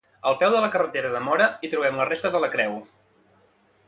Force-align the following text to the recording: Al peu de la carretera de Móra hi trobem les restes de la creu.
Al 0.29 0.35
peu 0.43 0.53
de 0.55 0.61
la 0.63 0.69
carretera 0.75 1.11
de 1.15 1.21
Móra 1.27 1.47
hi 1.67 1.71
trobem 1.73 1.99
les 2.01 2.09
restes 2.13 2.39
de 2.39 2.45
la 2.45 2.51
creu. 2.57 2.75